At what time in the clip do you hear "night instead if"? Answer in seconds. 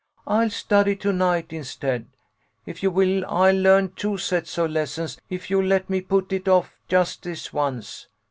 1.13-2.81